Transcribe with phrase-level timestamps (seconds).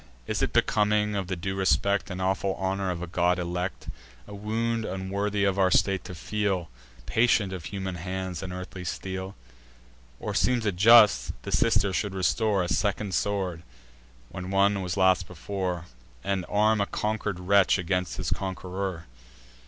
[0.25, 3.87] Is it becoming of the due respect And awful honour of a god elect,
[4.27, 6.71] A wound unworthy of our state to feel,
[7.05, 9.35] Patient of human hands and earthly steel?
[10.19, 13.61] Or seems it just, the sister should restore A second sword,
[14.29, 15.85] when one was lost before,
[16.23, 19.05] And arm a conquer'd wretch against his conqueror?